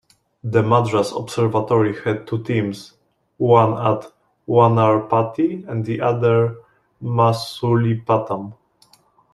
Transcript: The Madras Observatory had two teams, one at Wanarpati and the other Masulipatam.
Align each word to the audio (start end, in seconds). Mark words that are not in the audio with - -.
The 0.43 0.63
Madras 0.63 1.11
Observatory 1.11 1.95
had 2.01 2.25
two 2.25 2.41
teams, 2.43 2.93
one 3.37 3.73
at 3.73 4.11
Wanarpati 4.47 5.67
and 5.67 5.85
the 5.85 6.01
other 6.01 6.57
Masulipatam. 7.03 8.55